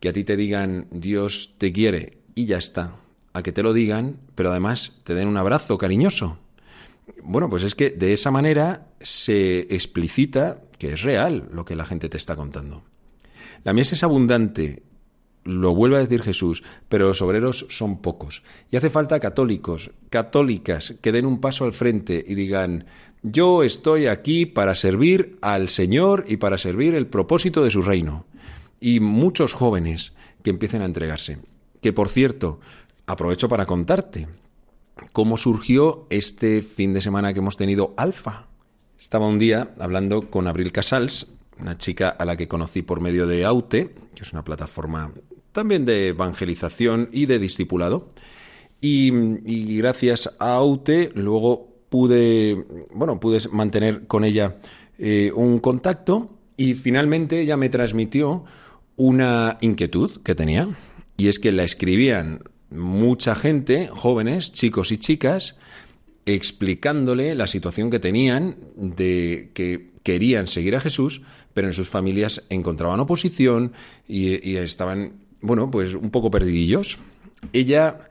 que 0.00 0.08
a 0.08 0.12
ti 0.12 0.24
te 0.24 0.36
digan 0.36 0.86
Dios 0.90 1.54
te 1.58 1.72
quiere 1.72 2.18
y 2.34 2.46
ya 2.46 2.58
está 2.58 2.96
a 3.32 3.42
que 3.42 3.52
te 3.52 3.62
lo 3.62 3.72
digan, 3.72 4.16
pero 4.34 4.50
además 4.50 4.92
te 5.04 5.14
den 5.14 5.28
un 5.28 5.36
abrazo 5.36 5.76
cariñoso. 5.76 6.38
Bueno, 7.22 7.50
pues 7.50 7.62
es 7.62 7.74
que 7.74 7.90
de 7.90 8.12
esa 8.12 8.30
manera 8.30 8.86
se 9.00 9.60
explicita 9.60 10.62
que 10.78 10.92
es 10.92 11.02
real 11.02 11.48
lo 11.52 11.64
que 11.64 11.76
la 11.76 11.84
gente 11.84 12.08
te 12.08 12.16
está 12.16 12.36
contando. 12.36 12.82
La 13.62 13.72
mies 13.72 13.92
es 13.92 14.02
abundante, 14.02 14.82
lo 15.44 15.74
vuelve 15.74 15.96
a 15.96 16.00
decir 16.00 16.22
Jesús, 16.22 16.62
pero 16.88 17.08
los 17.08 17.22
obreros 17.22 17.66
son 17.68 18.00
pocos. 18.00 18.42
Y 18.70 18.76
hace 18.76 18.90
falta 18.90 19.20
católicos, 19.20 19.90
católicas, 20.10 20.94
que 21.02 21.12
den 21.12 21.26
un 21.26 21.40
paso 21.40 21.64
al 21.64 21.72
frente 21.72 22.24
y 22.26 22.34
digan, 22.34 22.86
yo 23.22 23.62
estoy 23.62 24.06
aquí 24.06 24.46
para 24.46 24.74
servir 24.74 25.38
al 25.40 25.68
Señor 25.68 26.24
y 26.28 26.38
para 26.38 26.58
servir 26.58 26.94
el 26.94 27.06
propósito 27.06 27.62
de 27.62 27.70
su 27.70 27.82
reino. 27.82 28.26
Y 28.80 29.00
muchos 29.00 29.52
jóvenes 29.52 30.12
que 30.42 30.50
empiecen 30.50 30.82
a 30.82 30.86
entregarse. 30.86 31.38
Que 31.80 31.92
por 31.92 32.08
cierto, 32.08 32.60
aprovecho 33.06 33.48
para 33.48 33.66
contarte 33.66 34.26
cómo 35.12 35.36
surgió 35.36 36.06
este 36.10 36.62
fin 36.62 36.94
de 36.94 37.00
semana 37.00 37.32
que 37.32 37.40
hemos 37.40 37.56
tenido 37.56 37.94
Alfa. 37.96 38.46
Estaba 38.98 39.26
un 39.26 39.38
día 39.38 39.74
hablando 39.78 40.30
con 40.30 40.46
Abril 40.46 40.72
Casals, 40.72 41.34
una 41.60 41.78
chica 41.78 42.08
a 42.08 42.24
la 42.24 42.36
que 42.36 42.48
conocí 42.48 42.82
por 42.82 43.00
medio 43.00 43.26
de 43.26 43.44
Aute, 43.44 43.94
que 44.14 44.22
es 44.22 44.32
una 44.32 44.44
plataforma 44.44 45.12
también 45.52 45.84
de 45.84 46.08
evangelización 46.08 47.08
y 47.12 47.26
de 47.26 47.38
discipulado. 47.38 48.10
Y, 48.80 49.78
gracias 49.78 50.34
a 50.38 50.56
Aute 50.56 51.10
luego 51.14 51.68
pude, 51.88 52.64
bueno, 52.92 53.18
pude 53.18 53.38
mantener 53.50 54.06
con 54.06 54.24
ella 54.24 54.56
eh, 54.98 55.32
un 55.34 55.58
contacto 55.58 56.30
y 56.56 56.74
finalmente 56.74 57.40
ella 57.40 57.56
me 57.56 57.70
transmitió 57.70 58.44
una 58.96 59.58
inquietud 59.60 60.22
que 60.22 60.34
tenía 60.34 60.68
y 61.16 61.28
es 61.28 61.38
que 61.38 61.52
la 61.52 61.62
escribían 61.62 62.42
mucha 62.74 63.34
gente, 63.34 63.88
jóvenes, 63.88 64.52
chicos 64.52 64.92
y 64.92 64.98
chicas, 64.98 65.56
explicándole 66.26 67.34
la 67.34 67.46
situación 67.46 67.90
que 67.90 68.00
tenían 68.00 68.56
de 68.76 69.50
que 69.54 69.90
querían 70.02 70.46
seguir 70.46 70.76
a 70.76 70.80
Jesús, 70.80 71.22
pero 71.52 71.66
en 71.66 71.72
sus 71.72 71.88
familias 71.88 72.44
encontraban 72.50 73.00
oposición 73.00 73.72
y, 74.06 74.56
estaban, 74.56 75.14
bueno, 75.40 75.70
pues 75.70 75.94
un 75.94 76.10
poco 76.10 76.30
perdidillos. 76.30 76.98
Ella, 77.52 78.08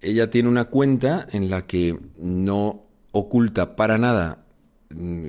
ella 0.00 0.30
tiene 0.30 0.48
una 0.48 0.66
cuenta 0.66 1.26
en 1.32 1.50
la 1.50 1.66
que 1.66 1.98
no 2.18 2.84
oculta 3.12 3.76
para 3.76 3.98
nada 3.98 4.43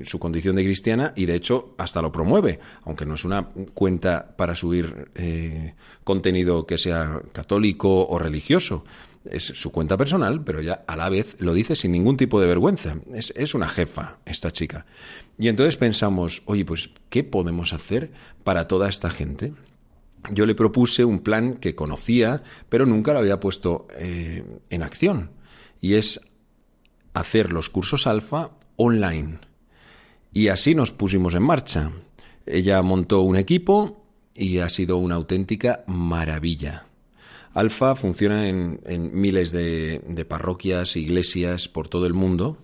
su 0.04 0.18
condición 0.18 0.56
de 0.56 0.64
cristiana 0.64 1.12
y 1.16 1.26
de 1.26 1.34
hecho 1.34 1.74
hasta 1.78 2.02
lo 2.02 2.12
promueve, 2.12 2.58
aunque 2.84 3.06
no 3.06 3.14
es 3.14 3.24
una 3.24 3.48
cuenta 3.74 4.34
para 4.36 4.54
subir 4.54 5.10
eh, 5.14 5.74
contenido 6.04 6.66
que 6.66 6.78
sea 6.78 7.20
católico 7.32 8.06
o 8.06 8.18
religioso. 8.18 8.84
Es 9.24 9.44
su 9.44 9.72
cuenta 9.72 9.96
personal, 9.96 10.44
pero 10.44 10.60
ya 10.60 10.84
a 10.86 10.96
la 10.96 11.08
vez 11.08 11.36
lo 11.40 11.52
dice 11.52 11.74
sin 11.74 11.92
ningún 11.92 12.16
tipo 12.16 12.40
de 12.40 12.46
vergüenza. 12.46 12.96
Es, 13.12 13.32
es 13.36 13.54
una 13.54 13.66
jefa 13.66 14.18
esta 14.24 14.52
chica. 14.52 14.86
Y 15.38 15.48
entonces 15.48 15.76
pensamos, 15.76 16.42
oye, 16.46 16.64
pues, 16.64 16.90
¿qué 17.10 17.24
podemos 17.24 17.72
hacer 17.72 18.12
para 18.44 18.68
toda 18.68 18.88
esta 18.88 19.10
gente? 19.10 19.52
Yo 20.32 20.46
le 20.46 20.54
propuse 20.54 21.04
un 21.04 21.20
plan 21.20 21.56
que 21.56 21.74
conocía, 21.74 22.42
pero 22.68 22.86
nunca 22.86 23.12
lo 23.12 23.18
había 23.18 23.40
puesto 23.40 23.86
eh, 23.96 24.44
en 24.70 24.82
acción. 24.82 25.30
Y 25.80 25.94
es 25.94 26.20
hacer 27.14 27.52
los 27.52 27.70
cursos 27.70 28.06
alfa 28.06 28.50
online. 28.76 29.38
Y 30.36 30.48
así 30.48 30.74
nos 30.74 30.92
pusimos 30.92 31.34
en 31.34 31.44
marcha. 31.44 31.92
Ella 32.44 32.82
montó 32.82 33.22
un 33.22 33.36
equipo 33.36 34.04
y 34.34 34.58
ha 34.58 34.68
sido 34.68 34.98
una 34.98 35.14
auténtica 35.14 35.82
maravilla. 35.86 36.84
Alfa 37.54 37.94
funciona 37.94 38.46
en, 38.46 38.78
miles 39.14 39.50
de, 39.50 40.26
parroquias, 40.28 40.94
iglesias 40.96 41.68
por 41.68 41.88
todo 41.88 42.04
el 42.04 42.12
mundo 42.12 42.58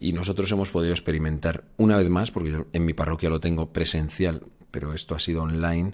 y 0.00 0.14
nosotros 0.14 0.50
hemos 0.52 0.70
podido 0.70 0.94
experimentar 0.94 1.64
una 1.76 1.98
vez 1.98 2.08
más, 2.08 2.30
porque 2.30 2.64
en 2.72 2.84
mi 2.86 2.94
parroquia 2.94 3.28
lo 3.28 3.38
tengo 3.38 3.70
presencial, 3.70 4.42
pero 4.70 4.94
esto 4.94 5.14
ha 5.14 5.20
sido 5.20 5.42
online, 5.42 5.92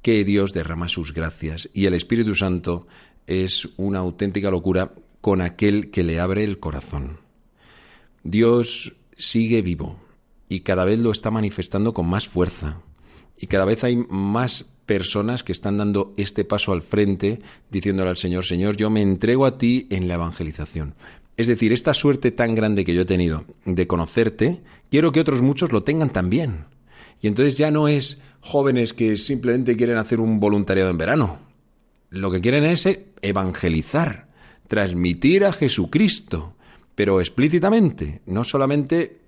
que 0.00 0.22
Dios 0.22 0.52
derrama 0.52 0.86
sus 0.86 1.12
gracias 1.12 1.68
y 1.74 1.86
el 1.86 1.94
Espíritu 1.94 2.36
Santo 2.36 2.86
es 3.26 3.68
una 3.78 3.98
auténtica 3.98 4.48
locura 4.48 4.92
con 5.20 5.40
aquel 5.40 5.90
que 5.90 6.04
le 6.04 6.20
abre 6.20 6.44
el 6.44 6.60
corazón. 6.60 7.18
Dios 8.22 8.94
sigue 9.16 9.60
vivo 9.62 9.98
y 10.52 10.60
cada 10.60 10.84
vez 10.84 10.98
lo 10.98 11.10
está 11.10 11.30
manifestando 11.30 11.94
con 11.94 12.06
más 12.06 12.28
fuerza. 12.28 12.82
Y 13.38 13.46
cada 13.46 13.64
vez 13.64 13.84
hay 13.84 13.96
más 13.96 14.70
personas 14.84 15.42
que 15.42 15.52
están 15.52 15.78
dando 15.78 16.12
este 16.18 16.44
paso 16.44 16.72
al 16.72 16.82
frente, 16.82 17.40
diciéndole 17.70 18.10
al 18.10 18.18
Señor, 18.18 18.44
Señor, 18.44 18.76
yo 18.76 18.90
me 18.90 19.00
entrego 19.00 19.46
a 19.46 19.56
ti 19.56 19.86
en 19.88 20.08
la 20.08 20.14
evangelización. 20.14 20.94
Es 21.38 21.46
decir, 21.46 21.72
esta 21.72 21.94
suerte 21.94 22.32
tan 22.32 22.54
grande 22.54 22.84
que 22.84 22.92
yo 22.92 23.00
he 23.00 23.06
tenido 23.06 23.46
de 23.64 23.86
conocerte, 23.86 24.60
quiero 24.90 25.10
que 25.10 25.20
otros 25.20 25.40
muchos 25.40 25.72
lo 25.72 25.84
tengan 25.84 26.10
también. 26.10 26.66
Y 27.22 27.28
entonces 27.28 27.56
ya 27.56 27.70
no 27.70 27.88
es 27.88 28.20
jóvenes 28.40 28.92
que 28.92 29.16
simplemente 29.16 29.74
quieren 29.74 29.96
hacer 29.96 30.20
un 30.20 30.38
voluntariado 30.38 30.90
en 30.90 30.98
verano. 30.98 31.38
Lo 32.10 32.30
que 32.30 32.42
quieren 32.42 32.64
es 32.64 32.86
evangelizar, 33.22 34.28
transmitir 34.68 35.46
a 35.46 35.52
Jesucristo, 35.52 36.56
pero 36.94 37.22
explícitamente, 37.22 38.20
no 38.26 38.44
solamente 38.44 39.21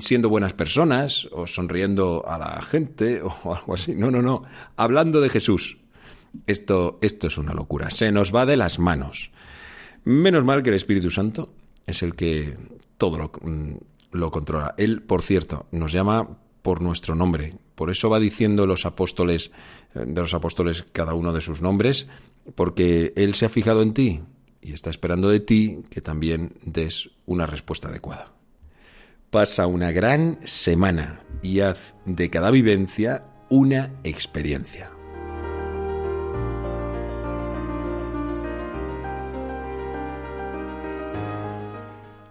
siendo 0.00 0.28
buenas 0.28 0.54
personas 0.54 1.28
o 1.32 1.46
sonriendo 1.46 2.24
a 2.26 2.38
la 2.38 2.62
gente 2.62 3.22
o 3.44 3.54
algo 3.54 3.74
así. 3.74 3.94
No, 3.94 4.10
no, 4.10 4.22
no. 4.22 4.42
Hablando 4.76 5.20
de 5.20 5.28
Jesús. 5.28 5.78
Esto, 6.46 6.98
esto 7.00 7.28
es 7.28 7.38
una 7.38 7.54
locura. 7.54 7.90
Se 7.90 8.10
nos 8.10 8.34
va 8.34 8.44
de 8.44 8.56
las 8.56 8.78
manos. 8.78 9.30
Menos 10.04 10.44
mal 10.44 10.62
que 10.62 10.70
el 10.70 10.76
Espíritu 10.76 11.10
Santo 11.10 11.52
es 11.86 12.02
el 12.02 12.14
que 12.14 12.56
todo 12.98 13.18
lo, 13.18 13.30
mm, 13.40 13.76
lo 14.12 14.30
controla. 14.30 14.74
Él, 14.76 15.02
por 15.02 15.22
cierto, 15.22 15.66
nos 15.70 15.92
llama 15.92 16.38
por 16.62 16.80
nuestro 16.80 17.14
nombre. 17.14 17.54
Por 17.74 17.90
eso 17.90 18.10
va 18.10 18.18
diciendo 18.18 18.66
los 18.66 18.86
apóstoles, 18.86 19.50
eh, 19.94 20.04
de 20.06 20.20
los 20.20 20.34
apóstoles 20.34 20.84
cada 20.92 21.14
uno 21.14 21.32
de 21.32 21.40
sus 21.40 21.62
nombres, 21.62 22.08
porque 22.54 23.12
Él 23.16 23.34
se 23.34 23.46
ha 23.46 23.48
fijado 23.48 23.82
en 23.82 23.92
ti 23.92 24.22
y 24.60 24.72
está 24.72 24.90
esperando 24.90 25.28
de 25.28 25.40
ti 25.40 25.80
que 25.90 26.00
también 26.00 26.54
des 26.64 27.10
una 27.26 27.46
respuesta 27.46 27.88
adecuada. 27.88 28.32
Pasa 29.34 29.66
una 29.66 29.90
gran 29.90 30.38
semana 30.44 31.20
y 31.42 31.58
haz 31.58 31.96
de 32.04 32.30
cada 32.30 32.52
vivencia 32.52 33.24
una 33.50 33.90
experiencia. 34.04 34.92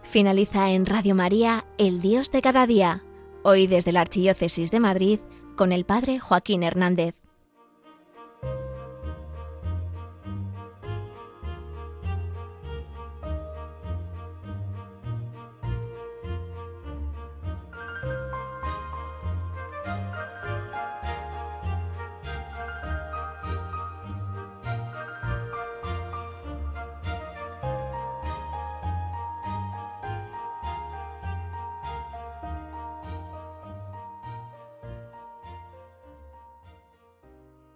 Finaliza 0.04 0.72
en 0.72 0.86
Radio 0.86 1.14
María 1.14 1.66
El 1.78 2.00
Dios 2.00 2.32
de 2.32 2.42
cada 2.42 2.66
día, 2.66 3.04
hoy 3.44 3.68
desde 3.68 3.92
la 3.92 4.00
Archidiócesis 4.00 4.72
de 4.72 4.80
Madrid 4.80 5.20
con 5.58 5.74
el 5.74 5.84
Padre 5.84 6.20
Joaquín 6.20 6.64
Hernández. 6.64 7.16